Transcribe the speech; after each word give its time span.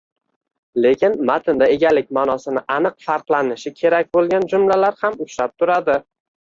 Lekin 0.85 1.17
matnda 1.29 1.67
egalik 1.73 2.09
maʼnosi 2.19 2.65
aniq 2.77 2.97
farqlanishi 3.11 3.75
kerak 3.85 4.13
boʻlgan 4.19 4.51
jumlalar 4.57 5.01
ham 5.07 5.23
uchrab 5.31 5.59
turadi 5.63 6.03